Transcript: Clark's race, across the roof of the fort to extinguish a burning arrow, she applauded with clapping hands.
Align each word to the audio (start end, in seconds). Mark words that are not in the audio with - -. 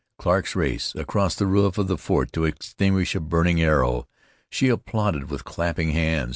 Clark's 0.17 0.55
race, 0.55 0.95
across 0.95 1.35
the 1.35 1.45
roof 1.45 1.77
of 1.77 1.85
the 1.85 1.95
fort 1.95 2.33
to 2.33 2.43
extinguish 2.45 3.13
a 3.13 3.19
burning 3.19 3.61
arrow, 3.61 4.07
she 4.49 4.67
applauded 4.67 5.29
with 5.29 5.43
clapping 5.43 5.91
hands. 5.91 6.29